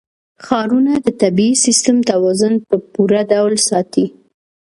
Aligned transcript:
ښارونه 0.45 0.93
د 1.05 1.07
طبعي 1.21 1.51
سیسټم 1.65 1.97
توازن 2.11 2.53
په 2.67 2.75
پوره 2.93 3.21
ډول 3.31 3.53
ساتي. 3.69 4.05